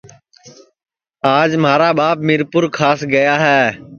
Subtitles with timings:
[1.37, 3.63] آج مھارا ٻاپ میرپُورکاس گیا ہے